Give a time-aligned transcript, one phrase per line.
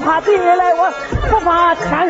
[0.00, 0.90] 不怕敌来，我
[1.28, 2.08] 不怕枪。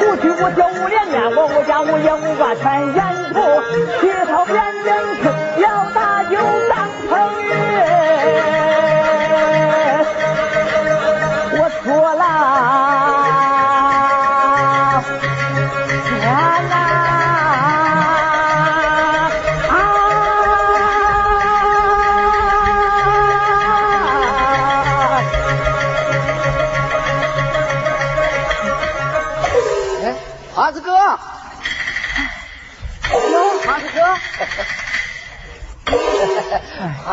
[0.00, 3.38] 无屈无骄无脸面，我无家无业无挂全沿途，
[4.00, 5.28] 旗号边人去，
[5.62, 5.68] 要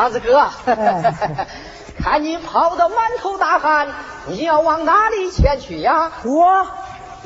[0.09, 0.49] 胖子哥，
[2.01, 3.89] 看你跑得满头大汗，
[4.25, 6.11] 你要往哪里前去呀？
[6.23, 6.65] 我，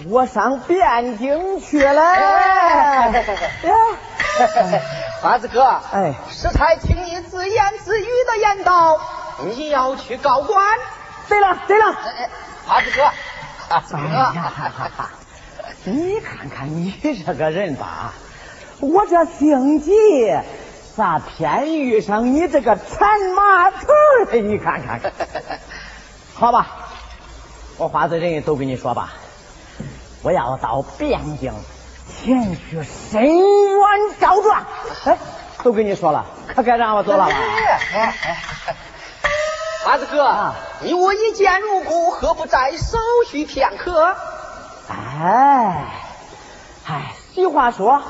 [0.09, 2.03] 我上汴京去了。
[5.21, 8.99] 华子哥，哎，适才听你自言自语的言道，
[9.45, 10.77] 你要去告官。
[11.29, 11.95] 对了，对了，
[12.67, 13.03] 华子哥，
[13.69, 13.79] 哎
[14.13, 14.43] 呀，
[15.85, 18.13] 你看看你这个人吧，
[18.81, 19.93] 我这姓纪。
[20.95, 23.87] 咋偏遇上你这个馋马头
[24.31, 24.35] 了？
[24.37, 25.01] 你看看，
[26.35, 26.67] 好吧，
[27.77, 29.13] 我话子人都跟你说吧，
[30.21, 31.55] 我要到汴京
[32.07, 34.63] 前去申冤告状。
[35.05, 35.17] 哎，
[35.63, 37.33] 都跟你说了，可该让我走了吧？
[39.83, 44.15] 花子哥，啊你我一见如故，何不再稍许片刻？
[44.89, 45.85] 哎，
[46.87, 48.01] 哎，俗话说。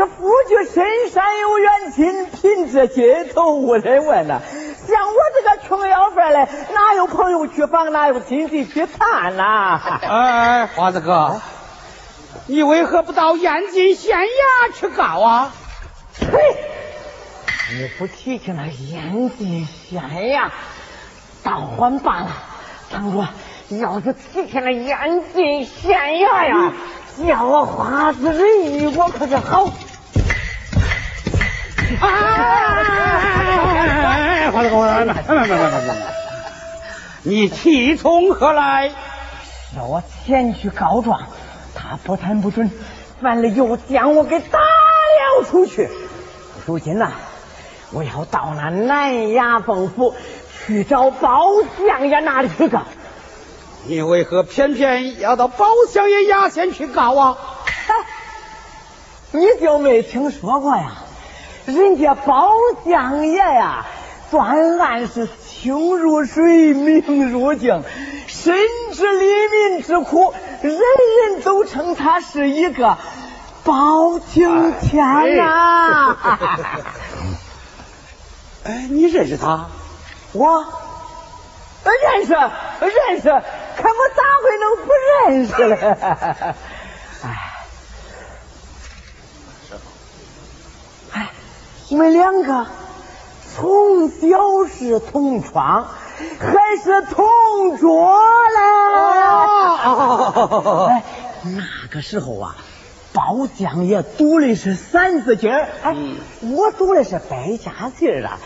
[0.00, 4.40] 这夫居深山有远亲，贫至街头无人问呐。
[4.86, 9.78] 像我这个穷要饭嘞，哪有朋友去访，哪有亲戚去探呐？
[10.00, 11.42] 哎，花子哥，
[12.46, 15.52] 你为何不到燕京县衙去告啊？
[16.18, 16.56] 嘿，
[17.74, 20.48] 你不提起那燕京县衙，
[21.44, 22.28] 倒还罢了。
[22.90, 23.28] 倘若，
[23.68, 26.72] 要是提起那燕京县衙呀！
[27.22, 29.68] 叫我花子仁义，我可是好。
[32.00, 32.10] 哎，
[34.52, 35.96] 花子公，慢慢慢慢慢慢
[37.22, 38.92] 你气从何来？
[39.76, 41.20] 让我前去告状，
[41.74, 42.70] 他不谈不准，
[43.20, 45.88] 完了又将我给打了出去。
[46.66, 47.12] 如今呐，
[47.92, 50.14] 我要到那南衙凤府
[50.66, 51.46] 去找包
[51.86, 52.82] 相爷那里去告。
[53.86, 57.36] 你为何偏偏要到包相爷衙前去告啊？
[59.32, 60.92] 你就没听说过呀？
[61.72, 62.50] 人家包
[62.84, 63.86] 相爷呀，
[64.30, 67.82] 专案是清如水，明如镜，
[68.26, 68.54] 深
[68.92, 72.98] 知黎民之苦，人人都称他是一个
[73.64, 76.16] 包青天呐。
[78.64, 79.66] 哎，你认识他？
[80.32, 80.64] 我。
[81.82, 85.08] 认识，认识，可我咋会能不认
[85.48, 85.74] 识嘞？
[85.80, 86.54] 哎，
[87.24, 87.26] 哎，
[91.90, 92.66] 我们两个
[93.52, 95.88] 从小是同窗，
[96.38, 97.26] 还是同
[97.78, 98.16] 桌
[98.48, 98.60] 嘞？
[100.88, 101.02] 哎，
[101.42, 102.54] 那个时候啊，
[103.12, 105.96] 包浆爷读的是三字经哎，
[106.42, 108.38] 我读的是百家姓啊。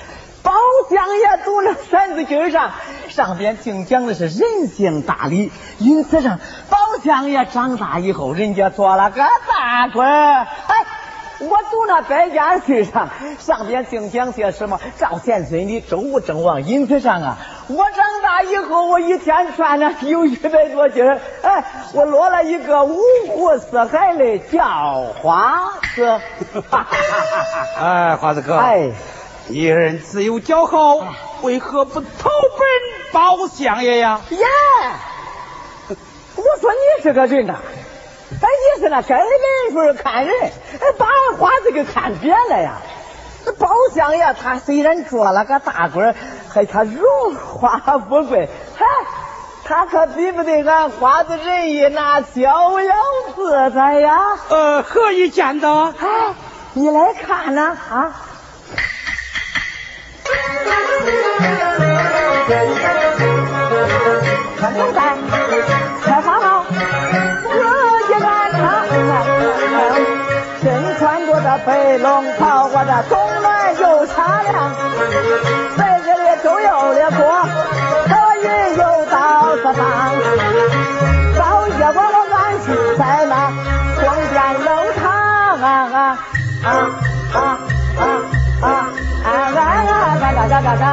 [0.42, 0.52] 包
[0.90, 2.70] 浆也读了《三字经》上，
[3.08, 6.38] 上边净讲的是人性大理，因此上
[6.70, 10.86] 包浆也长大以后，人家做了个大官哎，
[11.40, 13.08] 我读那《百家姓》上，
[13.38, 17.36] 上边净讲些什么赵钱孙李周吴郑王，因此上啊，
[17.68, 21.04] 我长大以后，我一天穿了有一百多斤
[21.42, 22.98] 哎，我落了一个五
[23.28, 24.64] 湖四海的叫
[25.20, 26.20] 花子。
[27.80, 28.56] 哎，花子哥。
[28.56, 28.90] 哎。
[29.46, 31.06] 一人自有骄傲，
[31.42, 32.66] 为何不投奔
[33.12, 34.22] 包相爷呀？
[34.30, 34.38] 耶，
[36.34, 37.56] 我说你这个人呐，
[38.32, 39.28] 哎，你是那该人
[39.72, 40.52] 时看人，
[40.98, 42.74] 把俺花子给看扁了呀。
[43.44, 46.14] 这包相爷他虽然做了个大官，
[46.52, 48.84] 还他荣华富贵，嗨，
[49.64, 52.94] 他可比不得俺花子仁义那逍遥
[53.36, 54.18] 自在呀。
[54.48, 55.68] 呃，何以见得？
[55.68, 56.34] 哎，
[56.72, 58.22] 你来看呢啊。
[64.58, 65.02] 穿牛仔，
[71.58, 74.74] 白龙袍，我这冬暖又茶凉。
[75.76, 77.46] 在这里周游的过，
[78.08, 78.42] 可以
[78.76, 79.74] 游到四方。
[81.36, 82.66] 早夜我我安心
[82.98, 83.32] 在那
[84.02, 84.34] 光殿
[84.64, 84.68] 楼
[85.00, 85.02] 堂
[85.62, 85.96] 啊啊
[86.62, 86.68] 啊
[87.32, 87.36] 啊啊
[88.62, 88.64] 啊
[89.22, 89.56] 啊啊啊
[90.34, 90.84] 啊啊啊！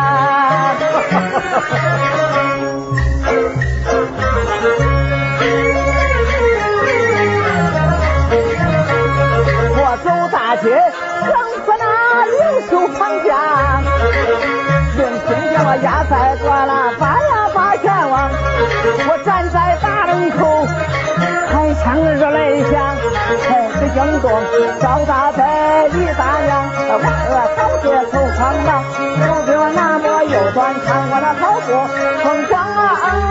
[10.61, 10.69] 街，
[11.25, 11.33] 横
[11.65, 11.83] 死那
[12.25, 13.29] 刘秀旁家。
[14.97, 18.29] 人听见我压在过了，把呀把钱往，
[19.09, 20.67] 我站在大门口，
[21.49, 22.93] 开枪热泪下，
[23.49, 24.29] 哎，这英东
[24.79, 25.41] 赵大伯
[25.93, 26.51] 李大娘，
[26.89, 27.05] 我和
[27.57, 28.69] 嫂子走长廊，
[29.47, 31.67] 就我那么又短，枪我那嫂子
[32.23, 33.30] 风光啊！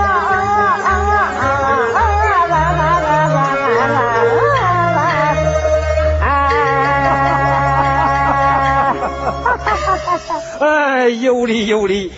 [11.00, 12.12] 哎，有理有理，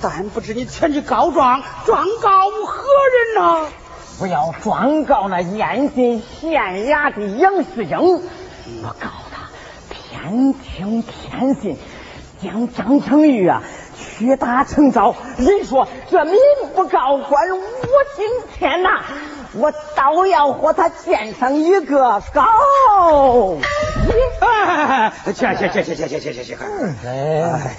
[0.00, 2.82] 但不知你前去告状，状告何
[3.12, 3.66] 人呐？
[4.22, 8.22] 我要状告那燕京县衙的杨世英，
[8.82, 9.50] 我告他
[9.90, 11.76] 偏听偏信，
[12.42, 13.62] 将张成玉啊
[14.18, 15.14] 屈打成招。
[15.36, 16.34] 人说这民
[16.74, 17.60] 不告官，无
[18.16, 18.26] 心
[18.56, 19.02] 天呐，
[19.52, 22.46] 我倒要和他见上一个高。
[24.40, 26.56] 哎，去去去去去去去去去！
[27.06, 27.76] 哎，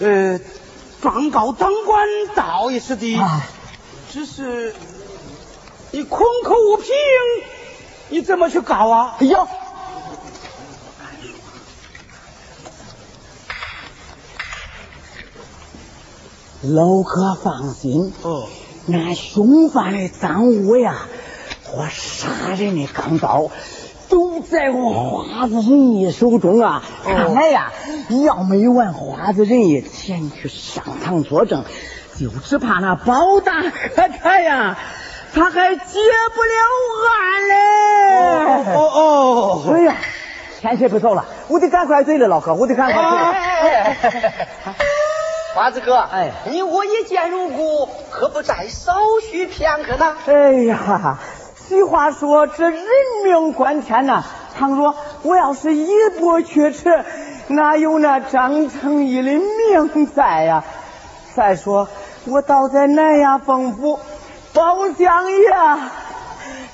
[0.00, 0.40] 呃，
[1.00, 3.20] 状告当官倒也是的，
[4.10, 4.74] 只是
[5.92, 6.86] 你空口无凭，
[8.08, 9.16] 你怎么去告啊？
[9.20, 9.48] 哎呦！
[16.62, 18.48] 老哥放心，哦，
[18.86, 21.06] 那凶犯的赃物呀。
[21.76, 23.50] 我杀人的钢刀
[24.08, 26.84] 都在我花子仁义手中啊！
[27.04, 27.72] 看来呀，
[28.24, 31.64] 要没有俺花子仁义前去上堂作证，
[32.20, 33.70] 就只怕那包大哥
[34.22, 34.78] 他呀，
[35.34, 35.98] 他还结
[36.34, 36.54] 不了
[37.10, 38.74] 案嘞！
[38.76, 39.74] 哦哦！
[39.74, 39.96] 哎呀，
[40.60, 43.08] 天色不早了，我得赶快走了，老哥，我得赶快走。
[45.56, 48.92] 花子哥，哎，你我一见如故，何不再稍
[49.28, 50.16] 许片刻呢？
[50.26, 51.18] 哎呀！
[51.68, 52.82] 俗话说，这人
[53.24, 54.24] 命关天呐。
[54.56, 55.88] 倘若我要是一
[56.20, 57.04] 波去迟，
[57.48, 60.64] 哪有那张成义的命在呀？
[61.34, 61.88] 再说，
[62.26, 63.98] 我倒在南衙凤府，
[64.52, 65.90] 包相呀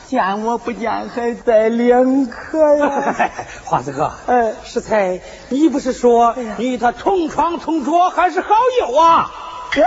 [0.07, 3.31] 见我不见，还在两颗呀。
[3.65, 8.49] 华子哥，哎，适才，你不是说与他同床同桌，还是好
[8.81, 9.31] 友啊？
[9.77, 9.87] 呀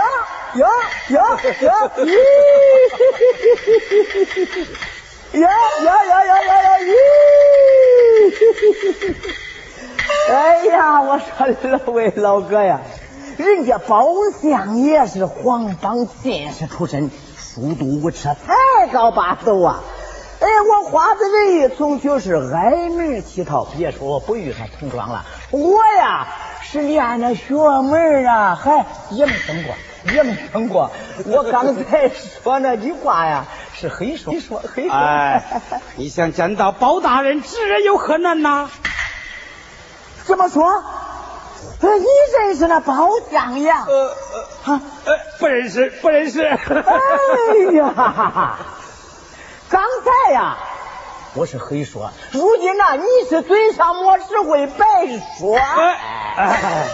[0.54, 0.68] 呀
[1.08, 1.20] 呀
[1.62, 1.90] 呀！
[1.96, 2.08] 咦！
[5.40, 5.48] 呀
[5.82, 6.68] 呀呀呀呀呀！
[6.80, 6.90] 咦！
[10.30, 11.24] 哎呀，我说
[11.70, 12.80] 老位老哥呀，
[13.36, 14.06] 人家包
[14.40, 19.82] 相爷是黄榜进士出身，书读无耻，才高八斗啊！
[20.40, 26.28] 哎，我花子仁义从小是挨门乞讨，别说我不与他同窗了，我呀
[26.62, 29.74] 是连那学门啊，还也没登过。
[30.12, 30.90] 也没听过，
[31.26, 32.08] 我刚才
[32.42, 33.44] 说那句话呀，
[33.74, 34.92] 是黑说，黑说，黑说。
[34.94, 35.42] 哎，
[35.96, 38.68] 你想见到包大人，指认有何难呐？
[40.24, 40.82] 怎么说？
[41.80, 42.04] 你
[42.38, 43.70] 认识那包相爷？
[43.70, 46.42] 呃呃，啊，呃，不认识，不认识。
[46.42, 46.56] 哎
[47.74, 48.58] 呀，
[49.68, 49.82] 刚
[50.26, 50.56] 才呀，
[51.34, 54.84] 我是黑说，如今呢，你是嘴上抹实惠，白
[55.38, 55.56] 说。
[55.56, 55.98] 哎。
[56.36, 56.86] 哎，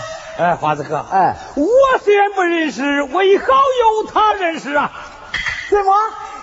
[0.60, 1.66] 花子哥，哎，我
[2.02, 4.90] 虽然不认识，我一好友他认识啊。
[5.68, 5.94] 什么？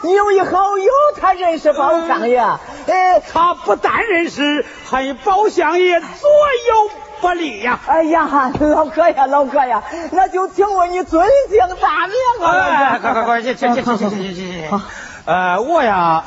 [0.04, 2.39] 你有一好友他认识包相爷？
[2.39, 7.80] 哎，他不但认识，还与包相爷左右不离呀。
[7.88, 12.51] 哎呀，老哥呀，老哥呀，那就请问你尊姓大名啊？
[12.51, 14.70] 哎，快快快，去去去去去去去。
[15.25, 16.24] 呃，我呀。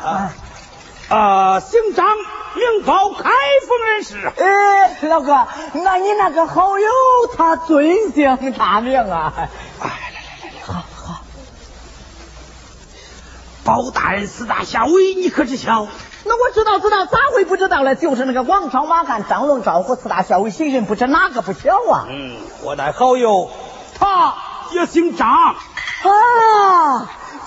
[1.10, 2.06] 啊，姓张，
[2.54, 3.30] 名包，开
[3.66, 4.32] 封人士。
[4.36, 6.88] 哎，老哥，那你那个好友
[7.36, 9.32] 他尊姓大名啊？
[9.36, 9.48] 哎，
[9.80, 11.22] 来来来来，好好。
[13.64, 15.88] 包大人四大校尉，你可知晓？
[16.24, 17.96] 那我知道，知道，咋会不知道呢？
[17.96, 22.06] 就是那个王朝、马干、张龙、赵虎四大校尉，谁人不知哪个不晓啊？
[22.08, 23.50] 嗯，我那好友
[23.98, 24.34] 他
[24.70, 25.56] 也姓张啊。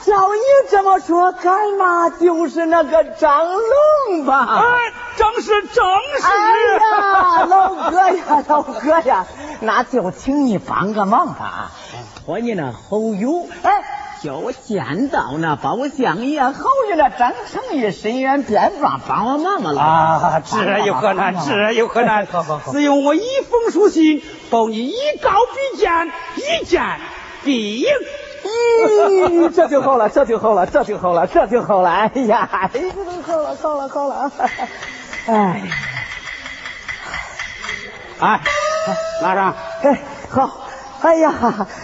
[0.06, 4.62] 照你这么说，干嘛就是那个张龙吧？
[4.62, 5.86] 哎，正是正
[6.20, 6.28] 是。
[6.28, 9.26] 哎呀，老哥呀，老哥呀，
[9.62, 11.72] 那就请你帮个忙吧，
[12.26, 13.72] 托你那好友，哎，
[14.22, 21.36] 叫我见到那包相爷侯爷那张成义申冤辩状，帮我忙忙啊，这有何难？
[21.46, 22.28] 这有何难？
[22.72, 25.32] 只用我一封书信，保你一告
[25.72, 27.00] 必见，一见
[27.44, 27.88] 必应。
[28.44, 31.90] 咦，这就好了，这就好了，这就好了，这就好了！
[31.90, 32.70] 哎呀，哎，
[33.26, 34.32] 好了，好了，好了！
[35.28, 35.62] 哎，
[38.20, 38.42] 哎，
[39.22, 39.56] 拿上！
[39.82, 39.98] 哎，
[40.30, 40.50] 好！
[41.02, 41.34] 哎呀，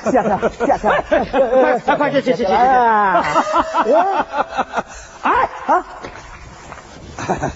[0.05, 0.83] 谢谢，谢谢！
[1.85, 2.51] 快快去去去去去！
[5.23, 5.33] 哎，
[5.67, 5.85] 啊！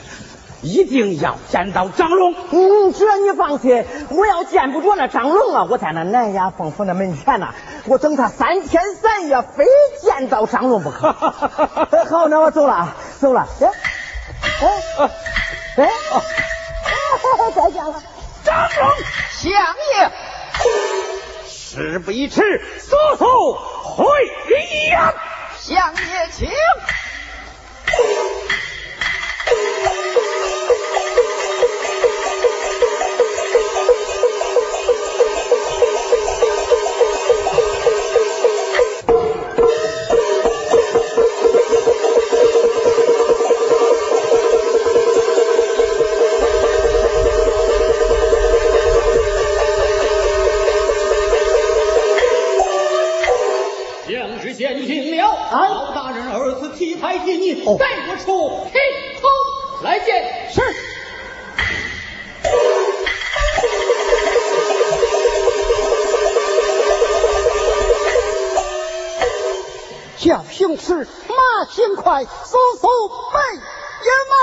[0.63, 2.33] 一定要见到张龙。
[2.51, 7.49] 嗯，这你放心，我要见不着那张龙啊，我在那南衙凤府那门前呢，
[7.85, 9.65] 我等他三天三夜，非
[10.01, 11.11] 见到张龙不可。
[12.09, 13.45] 好，那我走了，走了。
[13.59, 13.67] 哎，
[15.77, 18.01] 哎，哎，再见了，
[18.43, 18.89] 张龙
[19.31, 20.09] 相爷。
[21.45, 22.41] 事不宜迟，
[22.79, 24.05] 速速回
[24.91, 25.13] 衙。
[25.59, 26.47] 相爷，请。
[70.83, 74.35] 是，马行快，速速备营啊！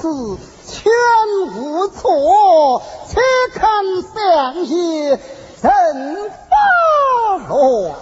[0.00, 0.90] 正公此全
[1.56, 3.20] 无错，且
[3.54, 3.62] 看
[4.14, 5.20] 相爷
[5.60, 6.56] 神发
[7.48, 7.94] 落。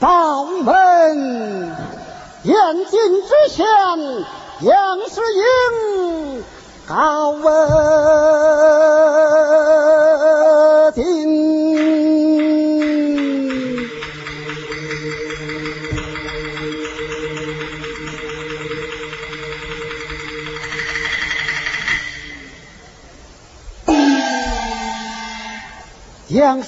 [0.00, 1.76] 道门
[2.42, 3.66] 严禁之前，
[4.60, 6.44] 杨世英
[6.88, 7.68] 告问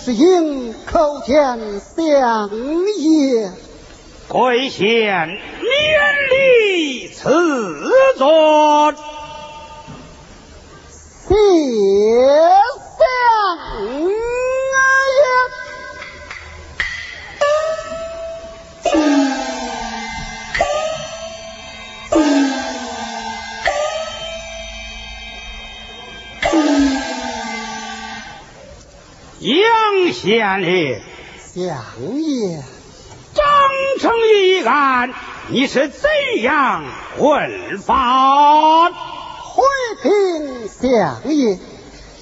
[0.04, 1.34] 杨世英叩见
[1.80, 2.50] 相
[2.98, 3.50] 爷，
[4.28, 5.38] 跪献免
[6.30, 7.30] 礼赐
[8.18, 8.92] 座。
[11.26, 11.34] 谢
[30.24, 31.02] 县令，
[31.38, 31.62] 相
[32.18, 32.62] 爷，
[33.34, 33.44] 张
[34.00, 35.12] 成一案，
[35.48, 36.08] 你是怎
[36.40, 36.82] 样
[37.18, 38.88] 问法？
[38.88, 39.62] 回
[40.02, 41.58] 禀相爷，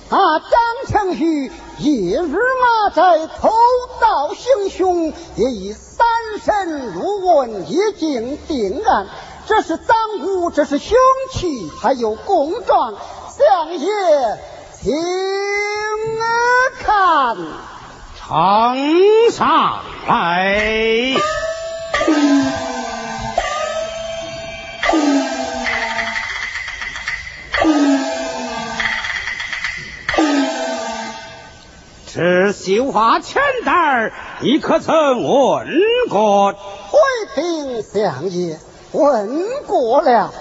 [0.09, 0.51] 啊张
[0.89, 3.53] 成玉夜日马在偷
[4.01, 6.05] 盗行凶，也已三
[6.45, 9.07] 审入问，已经定案。
[9.47, 9.95] 这是赃
[10.27, 10.99] 物，这是凶
[11.31, 12.95] 器，还有供状。
[13.31, 13.87] 相爷，
[14.83, 14.93] 请
[16.83, 17.37] 看。
[18.29, 21.15] 呈上来。
[32.15, 35.67] 这绣花钱袋，你可曾问
[36.11, 36.53] 过？
[36.53, 36.99] 回
[37.35, 38.59] 禀相爷，
[38.93, 40.33] 问过了。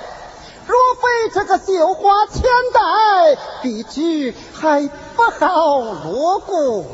[1.33, 2.43] 这个绣花千
[2.73, 6.85] 袋，必知还不好落宫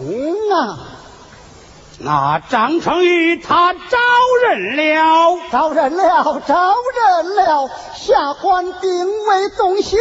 [0.51, 0.80] 啊！
[1.99, 3.97] 那张成玉他招
[4.43, 7.69] 人了，招人了，招人了。
[7.95, 9.97] 下官定为动刑，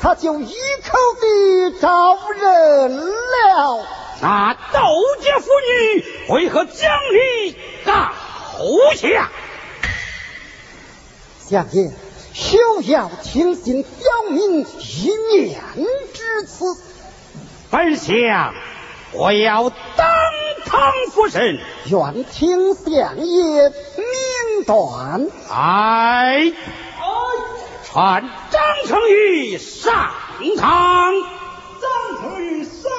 [0.00, 3.86] 他就一口的招人了。
[4.22, 4.80] 那窦
[5.20, 7.92] 家妇女为何将你告
[8.94, 9.30] 下？
[11.46, 11.90] 相爷，
[12.34, 15.60] 休要听信刁民一面
[16.12, 16.64] 之词。
[17.70, 18.52] 本相
[19.12, 20.08] 我要当
[20.66, 25.28] 堂复审，愿听相爷明断。
[25.48, 26.52] 哎，
[27.84, 30.10] 传张成玉上
[30.58, 31.14] 堂。
[31.80, 32.90] 张成玉上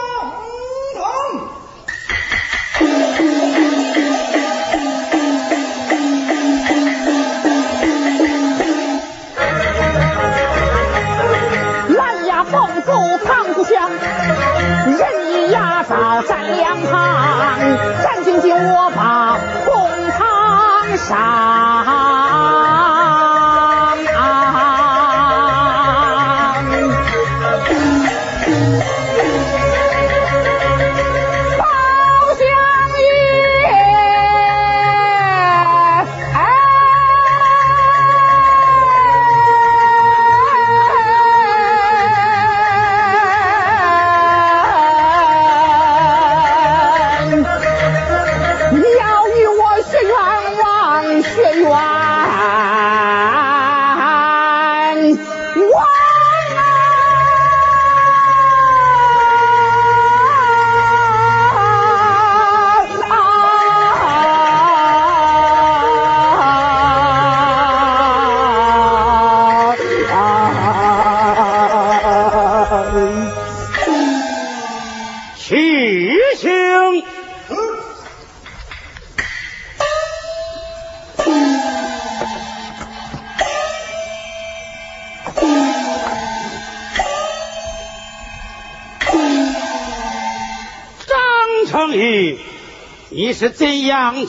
[13.67, 15.83] 像人一样，
[16.27, 16.93] 站两旁，
[18.03, 19.73] 战兢兢，我把公
[20.11, 21.74] 堂上。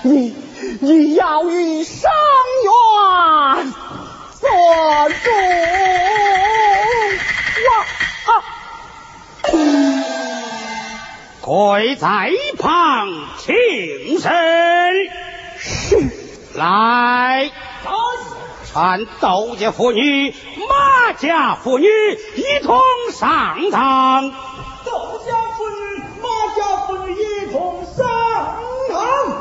[0.04, 0.36] 你
[0.82, 2.10] 你要与生
[2.66, 3.74] 员
[4.34, 4.50] 做
[5.24, 5.30] 主
[7.72, 8.28] 啊！
[11.40, 13.08] 跪在一旁
[13.38, 14.30] 请神。
[15.58, 15.96] 是
[16.56, 17.50] 来，
[18.71, 20.29] 看窦家妇女、
[20.69, 22.79] 马家妇女一同
[23.12, 24.29] 上堂。
[24.86, 28.05] 窦家妇女、马家妇女一同上
[28.89, 29.39] 堂。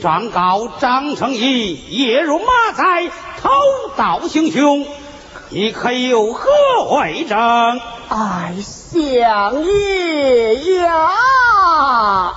[0.00, 3.10] 张高张成义夜入马寨，
[3.40, 3.50] 偷
[3.96, 4.86] 盗行凶，
[5.50, 6.48] 你可有何
[6.96, 7.38] 为证？
[8.08, 12.32] 哎，相爷呀！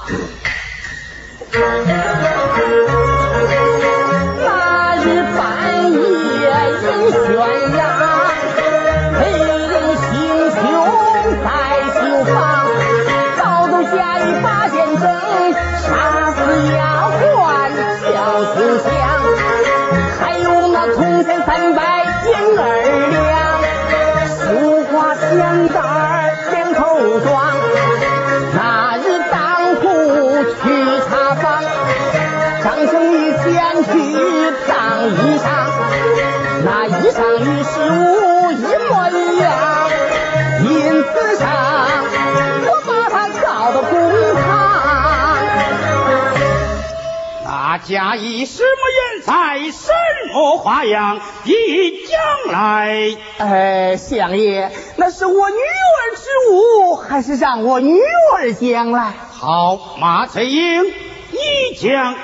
[47.84, 48.68] 家以什么
[49.14, 49.92] 人才，什
[50.32, 53.18] 么花样，一将来。
[53.38, 58.00] 哎，相爷，那是我女儿之物，还是让我女
[58.34, 59.14] 儿将来？
[59.32, 62.16] 好，马翠英，你讲。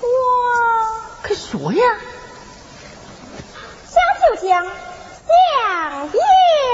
[0.00, 0.06] 我
[1.22, 1.82] 可说呀，
[3.90, 4.72] 讲就讲，相
[6.12, 6.18] 爷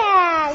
[0.00, 0.50] 呀。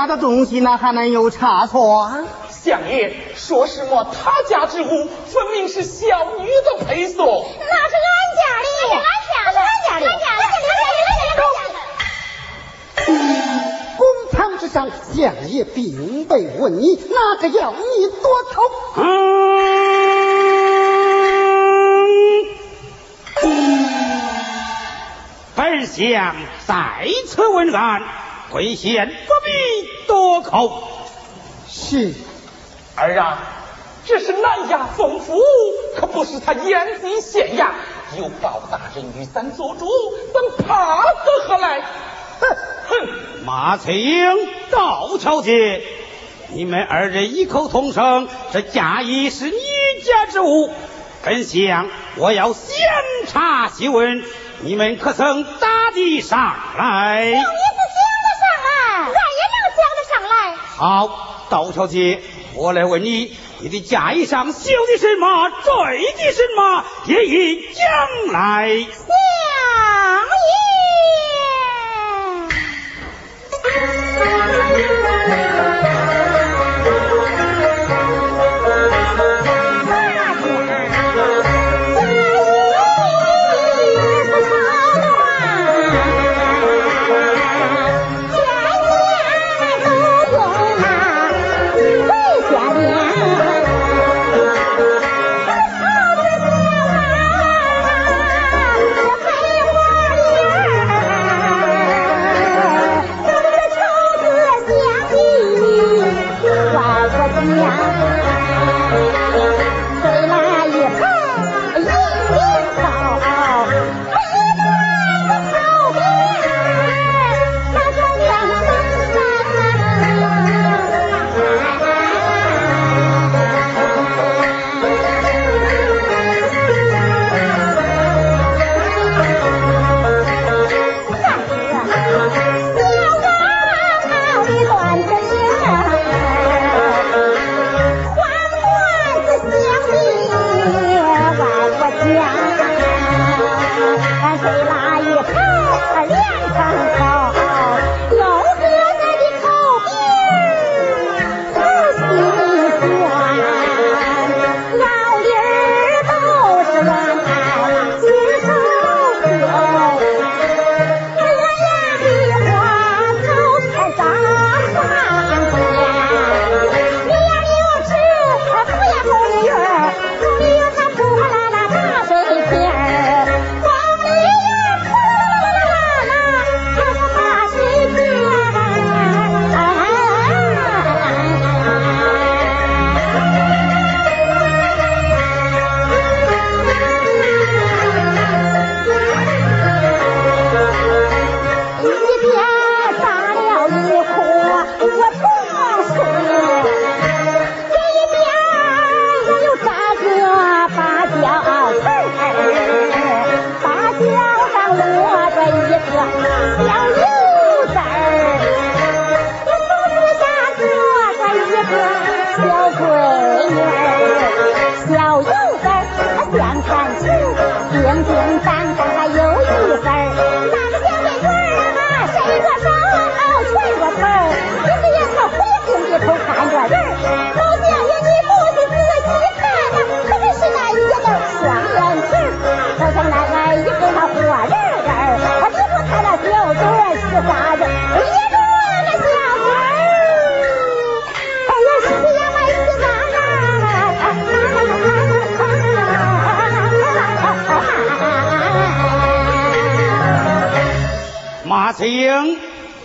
[0.00, 2.10] 他的东西，那还能有差错？
[2.48, 6.06] 相爷说什么他家之物，分明是小
[6.38, 7.26] 女的陪送。
[7.26, 11.42] 那是俺家的，那是俺家的，俺家的，俺家的，俺家的，俺家的。
[13.98, 14.00] 公
[14.32, 18.62] 堂之上，相爷并未问你，哪个要你夺头？
[25.54, 26.36] 本相
[26.66, 28.00] 在此问案，
[28.50, 30.82] 贵县不必多口。
[31.68, 32.12] 是。
[32.96, 33.38] 儿啊，
[34.04, 35.40] 这是南衙奉府，
[35.96, 37.68] 可不是他燕地县衙。
[38.18, 39.88] 有包大人与咱做主，
[40.34, 41.80] 咱怕得何来？
[41.80, 42.56] 哼
[42.88, 43.08] 哼！
[43.44, 45.82] 马翠英、赵小姐，
[46.48, 49.52] 你们二人异口同声，这嫁衣是你
[50.04, 50.70] 家之物。
[51.22, 52.76] 本相我要先
[53.28, 54.24] 查细问，
[54.60, 57.24] 你们可曾打的上来？
[57.24, 60.34] 有你是讲得上来，俺也能讲得上来。
[60.80, 62.22] 好，道小姐。
[62.54, 68.86] 我来问你，你的嫁衣上绣的什么，缀的什么，也已将来。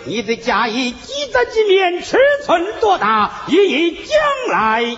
[0.08, 4.98] 你的嫁衣几在几面，尺寸多大，一一讲来。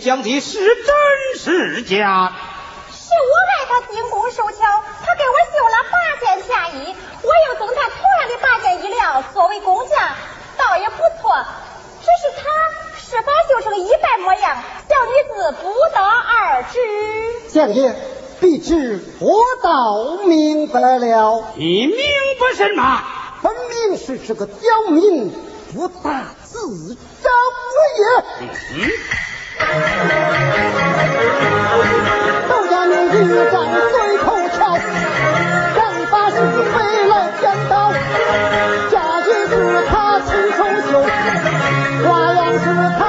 [0.00, 0.94] 讲的是真
[1.38, 2.32] 是假？
[2.90, 4.58] 是我爱他精工手巧，
[5.04, 10.16] 他给我绣了八件嫁衣，我又赠他同样的八件衣料作为工价，
[10.58, 11.44] 倒也不错。
[12.00, 12.42] 只是他
[12.98, 14.56] 是把绣成一般模样，
[14.88, 17.48] 小女子不得而知。
[17.48, 17.94] 相爷，
[18.40, 21.96] 必知我倒明白了，你明
[22.40, 23.04] 白什么？
[23.40, 23.52] 分
[23.88, 25.30] 明是这个刁民
[25.72, 27.30] 不大自招
[27.98, 28.04] 也。
[28.72, 28.90] 嗯，
[32.48, 33.16] 窦家女一
[33.50, 33.54] 仗
[33.92, 34.26] 对头
[34.56, 34.58] 桥，
[35.76, 35.78] 干
[36.10, 36.36] 法是
[36.72, 36.74] 飞
[37.08, 37.12] 来
[37.42, 37.72] 将刀，
[38.90, 39.52] 嫁衣是
[39.90, 40.58] 他亲手
[40.90, 40.92] 绣，
[42.08, 42.64] 花样是
[42.98, 43.00] 他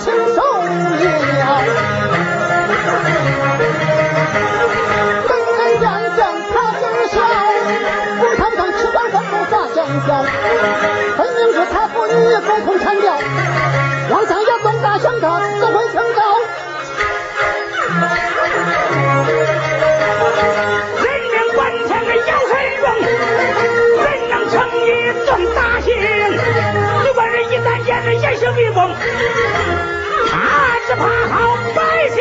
[0.00, 0.04] 亲
[0.34, 0.38] 手
[1.00, 1.42] 印了。
[5.28, 5.84] 人人将
[6.16, 6.20] 将
[6.52, 7.14] 他真笑，
[8.20, 9.76] 公堂上吃饭饭不发香
[10.06, 10.08] 蕉，
[11.16, 12.12] 分明是他父女
[12.46, 13.06] 沟通缠调，
[14.10, 15.24] 妄想要东大想他，
[21.02, 22.84] 人命关天的要神容，
[24.02, 24.54] 怎能成
[24.84, 24.86] 一
[25.26, 25.86] 众大刑？
[27.04, 28.78] 日本人一旦见了严刑逼供，
[30.30, 30.32] 他
[30.86, 31.34] 只怕好
[31.74, 32.16] 百姓。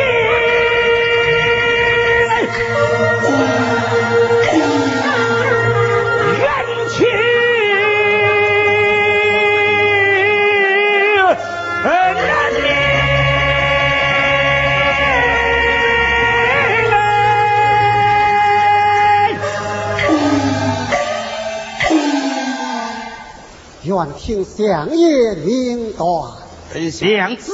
[23.95, 26.33] 愿听相爷明断。
[26.73, 27.53] 本相自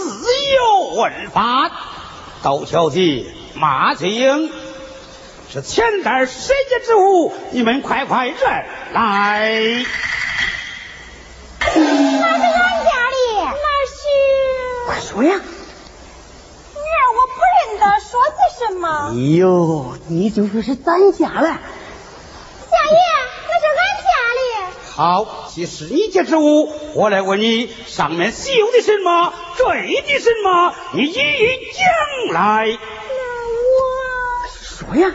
[0.56, 1.72] 有问法。
[2.42, 4.52] 窦小姐、马翠英，
[5.52, 7.32] 是钱袋谁家之物？
[7.52, 8.38] 你们快快认
[8.94, 9.86] 来！
[11.60, 13.96] 那是俺家的，那是
[14.88, 15.36] 快说呀！
[15.36, 19.12] 女儿，我不认得，说些什么？
[19.12, 21.42] 哎呦，你就说是咱家了。
[21.44, 23.00] 相爷，
[23.48, 24.42] 那是俺家的。
[24.96, 30.74] 好，既是你家之物，我来问你，上面绣的什么，缀的什么？
[30.93, 32.68] 你一一讲来。
[32.70, 35.14] 我说呀！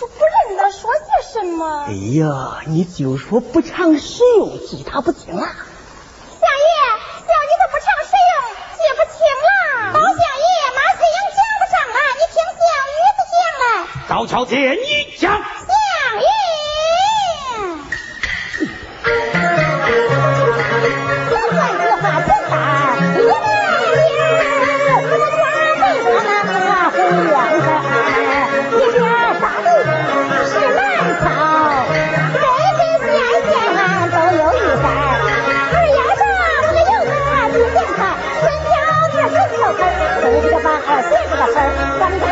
[0.00, 1.00] 我不认得，说些
[1.32, 1.86] 什么？
[1.88, 5.40] 哎呀，你就说不常使用，记他不清了。
[5.40, 5.56] 相爷，
[7.18, 8.38] 小妮子不常使用，
[8.78, 9.92] 记不清了。
[9.92, 12.62] 包相爷，马翠英讲不上来，你听小
[12.94, 14.06] 女子讲来。
[14.08, 15.26] 赵小姐，你讲。
[41.54, 42.27] 这个。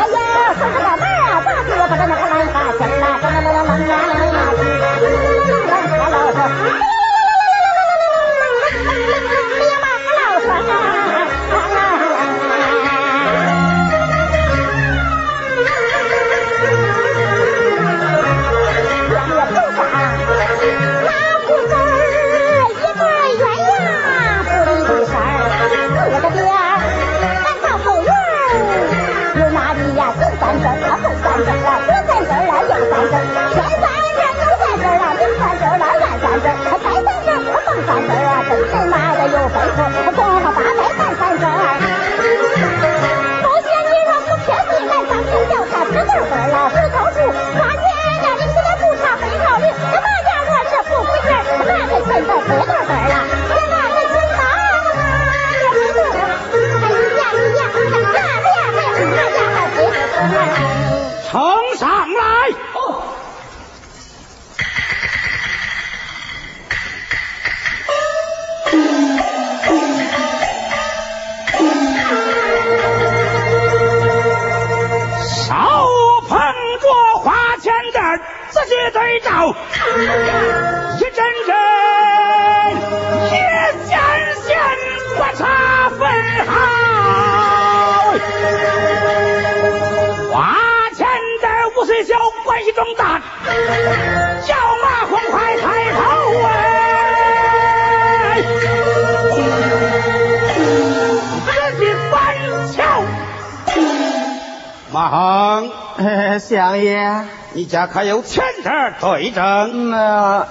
[107.67, 109.91] 家可有钱证对证？
[109.91, 110.47] 啊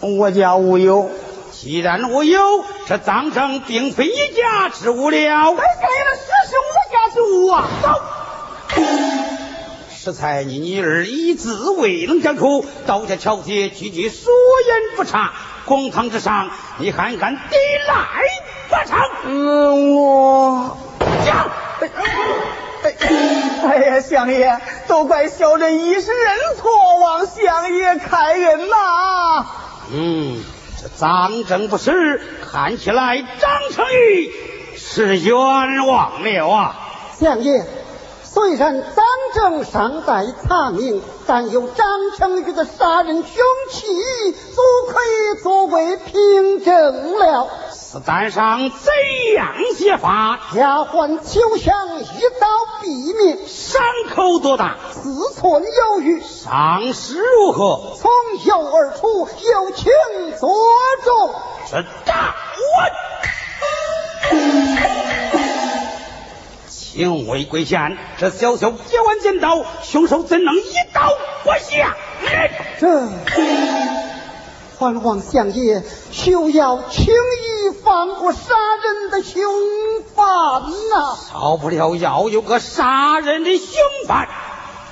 [0.00, 1.10] 我家无忧。
[1.52, 5.16] 既然无忧，这赃证并非一家之物了。
[5.16, 7.66] 哎，该了，这是我家之物啊！
[7.82, 8.02] 走。
[9.96, 14.30] 适才你女儿一字未能讲出，刀下巧姐句句所
[14.66, 15.32] 言不差，
[15.64, 17.56] 公堂之上你还敢抵
[17.88, 17.94] 赖
[18.68, 18.98] 不成？
[19.24, 20.76] 嗯，我
[21.24, 21.48] 讲。
[23.64, 26.70] 哎呀，相爷，都怪小人一时认错，
[27.00, 29.46] 望相爷开恩呐、
[29.92, 30.42] 嗯，
[30.80, 32.20] 这赃证不实，
[32.52, 34.32] 看起来张成玉
[34.76, 36.74] 是冤枉了啊！
[37.18, 37.64] 相爷，
[38.34, 41.86] 虽然赃证尚在查明，但有张
[42.18, 43.86] 成玉的杀人凶器，
[44.32, 47.46] 足可以作为凭证了。
[47.70, 48.92] 子弹上怎
[49.36, 50.40] 样写法？
[50.56, 52.02] 丫鬟秋香一
[52.40, 52.48] 刀
[52.82, 53.80] 毙命，伤
[54.12, 54.78] 口多大？
[54.90, 57.96] 四寸有余，伤势如何？
[58.00, 58.10] 从
[58.44, 59.92] 右而出，右颈
[60.40, 60.50] 左
[61.04, 61.32] 中。
[61.70, 62.34] 这大
[64.32, 65.23] 稳。
[66.94, 71.10] 请问贵县，这小小几万剪刀，凶手怎能一刀
[71.42, 71.96] 不下？
[72.78, 73.08] 这，
[74.78, 75.82] 还望相爷
[76.12, 79.42] 休要轻易放过杀人的凶
[80.14, 83.66] 犯呐、少不了要有个杀人的凶
[84.06, 84.28] 犯。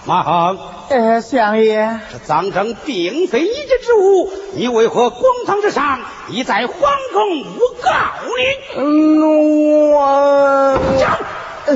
[0.05, 6.01] 马恒，呃，相爷，这赃证并非你家之物，你为何公堂之上
[6.31, 6.77] 一再皇
[7.13, 7.91] 宫诬告
[8.27, 8.81] 你？
[8.81, 10.79] 嗯，我。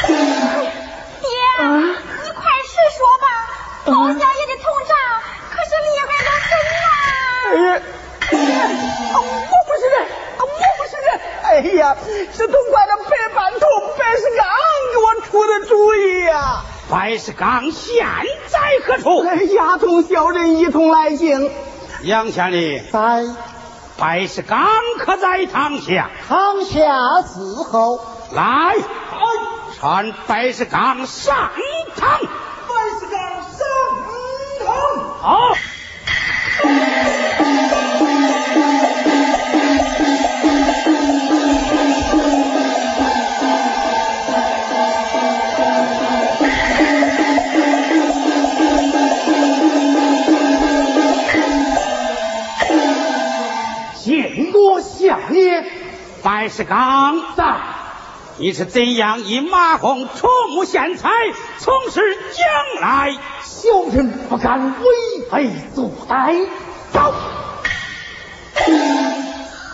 [0.00, 1.28] 爹，
[1.60, 3.26] 你快实说吧，
[3.84, 4.92] 包小爷的通账
[5.50, 6.84] 可是厉害的很呐、
[7.46, 7.82] 哎呀，
[9.12, 9.18] 我
[9.66, 9.94] 不是人，
[10.38, 10.42] 我
[10.78, 11.08] 不是人。
[11.42, 11.48] 哎
[11.78, 11.82] 呀，
[12.32, 13.66] 是都怪那白板头
[13.98, 14.46] 白石刚
[14.92, 18.06] 给我出的主意呀、白石刚现
[18.46, 19.26] 在何处？
[19.26, 21.50] 哎呀，同小人一同来行。
[22.02, 23.24] 杨县令，在
[23.98, 24.60] 白石刚
[24.98, 26.08] 可在堂下？
[26.28, 28.00] 堂下伺候。
[28.32, 28.76] 来，
[29.76, 31.34] 传白石刚上
[31.96, 32.20] 堂。
[32.20, 33.58] 白石刚上
[34.64, 34.68] 堂。
[35.20, 35.56] 好。
[54.02, 55.64] 见过相爷，
[56.22, 57.44] 白石刚在。
[58.40, 61.10] 你是怎样以马红触目献财，
[61.58, 62.00] 从事
[62.32, 63.12] 将来？
[63.42, 64.86] 小人不敢违
[65.30, 66.46] 背作歹。
[66.90, 67.12] 走，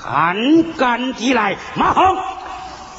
[0.04, 2.16] 胆敢抵来，马红，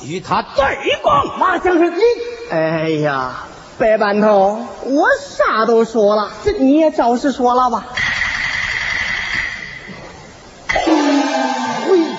[0.05, 1.37] 与他对攻。
[1.37, 2.01] 马将军，你，
[2.49, 3.33] 哎呀，
[3.77, 7.87] 白班头，我啥都说了，这你也照实说了吧。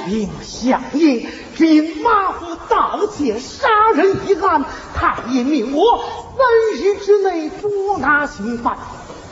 [0.09, 6.03] 回禀相爷，只因马虎盗窃杀人一案，太爷命我
[6.37, 8.79] 三日之内捉拿刑犯。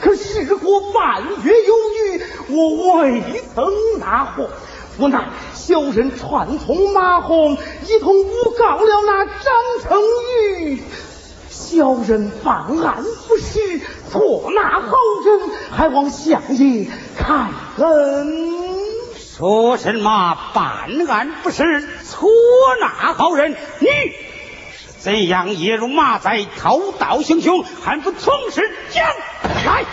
[0.01, 4.51] 可事过半月有余，我未曾拿获，
[4.99, 7.57] 无奈小人串通马红，
[7.87, 9.35] 一同诬告了那张
[9.83, 9.99] 成
[10.43, 10.83] 玉。
[11.49, 12.55] 小人办
[12.85, 14.93] 案不实，错拿好
[15.24, 17.49] 人，还望相爷开
[17.79, 18.65] 恩。
[19.37, 22.30] 说什么办案不是错。
[22.80, 23.55] 拿好人？
[23.80, 23.89] 你
[24.72, 29.07] 是怎样夜入马寨偷盗行凶，还不从实讲
[29.66, 29.84] 来？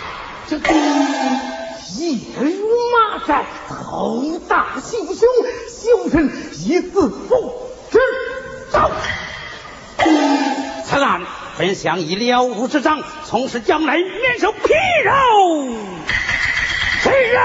[0.48, 5.28] 这夜入马寨偷盗行凶，
[5.68, 6.32] 小人
[6.64, 7.98] 一字不知。
[8.70, 8.90] 走。
[10.86, 11.20] 此案
[11.58, 14.72] 本想以了如指掌，从实将来免受皮
[15.04, 15.68] 肉
[17.02, 17.42] 之人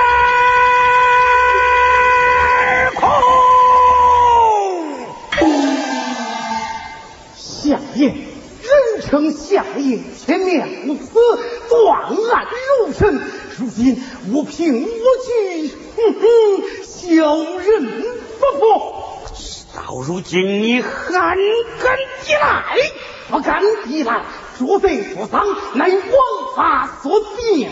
[7.70, 11.14] 相爷，人称相爷，前面无此，
[11.70, 12.48] 断案
[12.80, 13.22] 如神。
[13.60, 14.02] 如今
[14.34, 16.24] 我凭我举，哼哼，
[16.84, 17.86] 小人
[18.40, 18.64] 不服。
[19.76, 21.38] 到如今你还敢
[22.26, 22.76] 抵赖？
[23.30, 24.24] 不敢抵赖，
[24.60, 27.72] 说贼说丧，乃王法所定。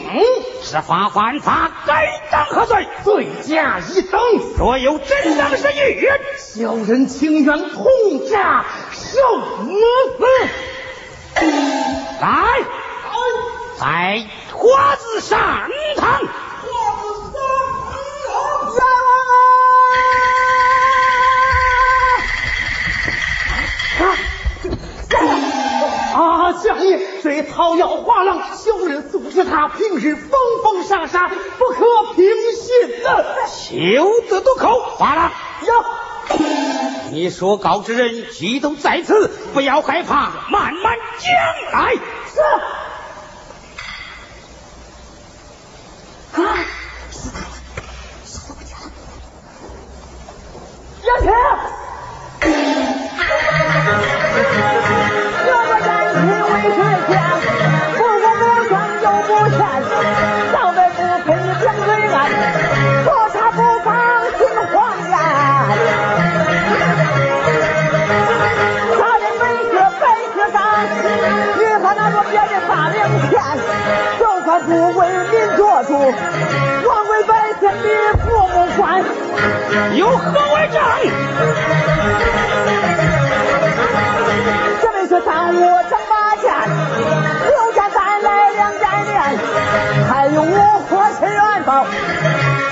[0.64, 2.88] 执法犯法，该当何罪？
[3.04, 4.22] 罪加一等。
[4.58, 6.08] 若有真当实意，
[6.38, 7.86] 小人情愿痛
[8.32, 8.64] 驾
[8.94, 9.20] 受
[10.18, 10.24] 死。
[12.22, 12.62] 来，
[13.78, 16.22] 在花子上堂。
[27.28, 30.32] 相爷，虽讨要花郎，小人素知他平时疯
[30.64, 33.36] 疯傻傻，不可平信的。
[33.48, 35.32] 休得多口，花郎
[35.66, 35.84] 有。
[37.12, 41.34] 你说告之人，俱都在此，不要害怕，慢慢讲
[41.74, 41.96] 来。
[42.34, 42.40] 是。
[46.42, 46.58] 啊！
[47.12, 47.42] 是他，
[48.26, 48.78] 是我家。
[51.06, 51.34] 杨天。
[74.66, 79.04] 不为民做主，枉为百姓的父母官，
[79.96, 80.82] 有何为证？
[84.82, 86.46] 这位是当我正马剑，
[87.48, 89.16] 刘家带来两百年，
[90.10, 91.86] 还有我和亲元宝，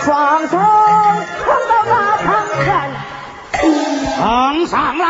[0.01, 2.25] 双手捧到大堂
[2.63, 2.67] 前，
[4.19, 4.23] 捧
[4.67, 5.05] 上来。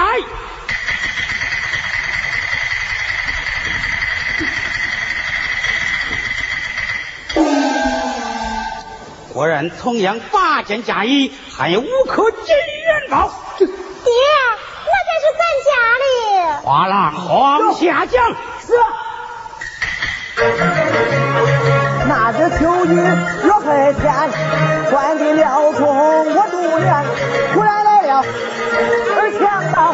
[9.36, 13.30] 果然同样拔剑加衣，还有五颗金元宝。
[13.58, 15.70] 爹，那便是咱家
[16.00, 16.06] 的。
[16.62, 18.30] 花郎往下降。
[18.66, 18.72] 是。
[22.08, 22.96] 那日秋雨
[23.44, 24.06] 落黑天，
[24.90, 25.86] 关的了钟
[26.34, 27.06] 我度年，
[27.54, 28.24] 突然来了
[29.20, 29.94] 二强盗，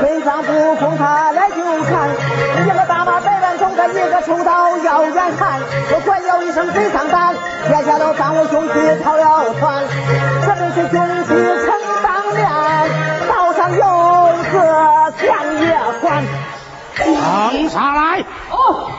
[0.00, 1.50] 身上不空他来
[3.92, 5.60] 百万中的一个抽刀要远看，
[5.92, 7.34] 我怪叫一声贼上胆。
[7.66, 8.72] 天下都当我兄弟
[9.04, 9.84] 逃了船，
[10.40, 11.28] 这本是兄弟
[11.64, 11.70] 成
[12.02, 12.40] 当面，
[13.28, 13.78] 道上有
[14.50, 14.56] 个
[15.20, 15.28] 相
[15.60, 16.24] 爷还。
[16.94, 18.24] 捧上来。
[18.50, 18.90] 哦。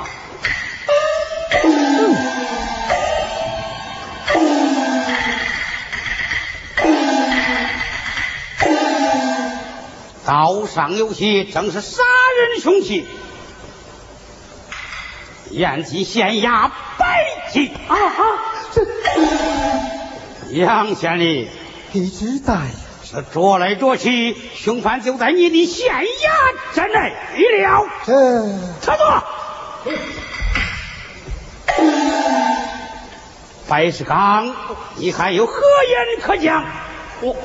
[10.25, 12.01] 刀上有血，正是杀
[12.37, 13.05] 人凶器。
[15.53, 17.71] 延吉县衙白起。
[17.87, 18.21] 啊啊！
[18.73, 18.81] 这
[20.51, 21.47] 杨县令
[21.93, 22.57] 一直在。
[23.05, 27.13] 是捉来捉去，凶犯就在你的县衙之内
[27.61, 27.87] 了。
[28.05, 28.13] 这
[28.81, 29.23] 撤座。
[33.67, 34.55] 白世刚，
[34.95, 36.65] 你还有何言可讲？
[37.21, 37.35] 我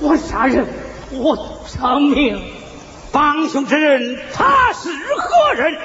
[0.00, 0.66] 我杀人，
[1.12, 2.40] 我偿命。
[3.12, 5.78] 帮凶之人，他是何人？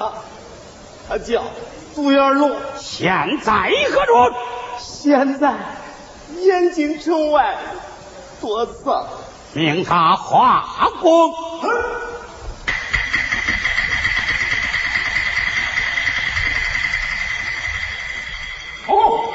[0.00, 0.10] 他
[1.10, 1.44] 他叫
[1.94, 2.50] 杜元龙。
[2.78, 4.34] 现在何处？
[4.78, 5.54] 现在
[6.38, 7.54] 燕京城外
[8.40, 9.06] 躲藏。
[9.52, 11.34] 命他化工。
[18.86, 19.34] 哦。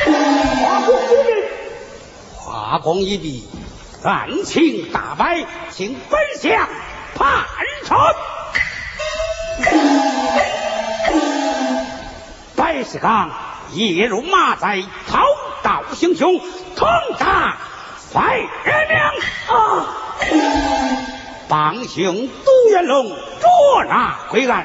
[0.00, 1.44] 化工一毕，
[2.34, 3.48] 化工一毕，
[4.02, 6.68] 案情大败，请本相
[7.16, 7.44] 判
[7.84, 7.94] 处。
[12.54, 13.30] 白世刚
[13.72, 15.18] 夜入马寨，逃
[15.64, 16.38] 盗行凶，
[16.76, 16.88] 通
[17.18, 17.56] 杀
[18.14, 18.96] 坏人命
[19.56, 19.86] 啊！
[21.48, 24.64] 帮凶杜元龙捉拿归案，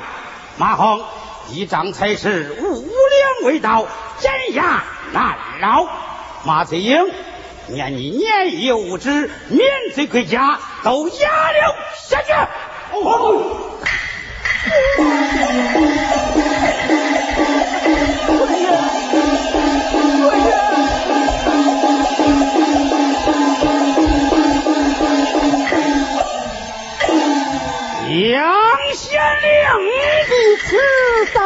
[0.58, 1.04] 马洪
[1.50, 3.88] 一仗才是五两未到，
[4.20, 5.88] 斩押难饶。
[6.46, 7.10] 马翠英
[7.68, 11.76] 念你年幼无知，免罪归家，都押了
[12.10, 12.32] 下去。
[12.92, 13.70] 哦。
[28.16, 28.40] 杨
[28.94, 29.48] 县令，
[29.82, 29.90] 你
[30.62, 30.78] 此
[31.34, 31.38] 在，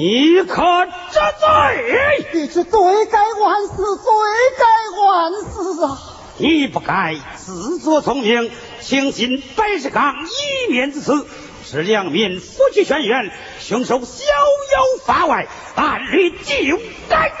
[0.00, 0.62] 你可
[1.10, 2.26] 知罪？
[2.32, 2.80] 你是罪
[3.12, 4.12] 该万死，罪
[4.56, 4.64] 该
[4.98, 5.98] 万死啊！
[6.38, 11.26] 你不该自作聪明，轻信白世刚一面之词，
[11.66, 13.30] 使良民夫妻轩辕，
[13.60, 16.78] 凶手逍遥法外，按律就
[17.10, 17.16] 该。
[17.16, 17.36] 哎呀，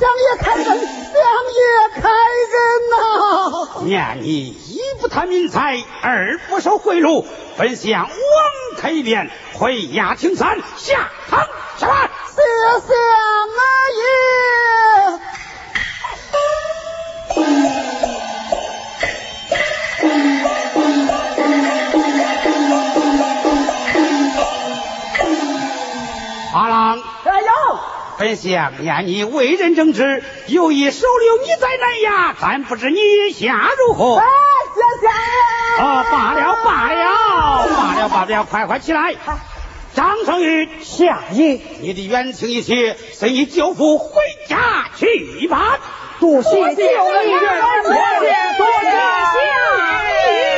[0.00, 0.80] 相爷开恩，相爷
[2.00, 3.84] 开恩呐！
[3.84, 7.26] 念你一不贪民财，二不受贿赂，
[7.58, 8.08] 本相王
[8.74, 11.46] 开便回衙请参，下堂
[11.78, 12.10] 下班。
[12.34, 12.42] 谢
[12.86, 13.48] 谢阿
[13.96, 14.02] 爷。
[26.54, 27.46] 阿郎，哎呦，
[28.18, 34.18] 本相念你为人正直，有意收留你在南衙，但不知你下如何？
[34.18, 34.24] 哎，
[34.74, 37.23] 谢相啊，罢了罢了
[37.68, 39.14] 罢了罢了，快快起来！
[39.94, 45.78] 张成玉，下爷，你的冤情一起，随你舅父回家去吧。
[46.18, 46.88] 多谢舅爷，多谢
[48.58, 50.53] 多谢相